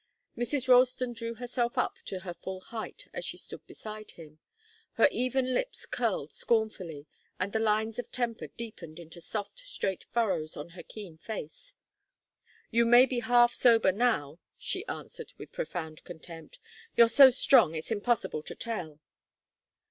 Mrs. 0.35 0.67
Ralston 0.67 1.13
drew 1.13 1.35
herself 1.35 1.77
up 1.77 1.93
to 2.05 2.21
her 2.21 2.33
full 2.33 2.59
height 2.59 3.07
as 3.13 3.23
she 3.23 3.37
stood 3.37 3.63
beside 3.67 4.09
him. 4.09 4.39
Her 4.93 5.07
even 5.11 5.53
lips 5.53 5.85
curled 5.85 6.31
scornfully, 6.33 7.05
and 7.39 7.53
the 7.53 7.59
lines 7.59 7.99
of 7.99 8.11
temper 8.11 8.47
deepened 8.47 8.97
into 8.97 9.21
soft, 9.21 9.59
straight 9.59 10.05
furrows 10.05 10.57
in 10.57 10.69
her 10.69 10.81
keen 10.81 11.19
face. 11.19 11.75
"You 12.71 12.87
may 12.87 13.05
be 13.05 13.19
half 13.19 13.53
sober 13.53 13.91
now," 13.91 14.39
she 14.57 14.87
answered 14.87 15.33
with 15.37 15.51
profound 15.51 16.03
contempt. 16.03 16.57
"You're 16.95 17.07
so 17.07 17.29
strong 17.29 17.75
it's 17.75 17.91
impossible 17.91 18.41
to 18.41 18.55
tell." 18.55 18.99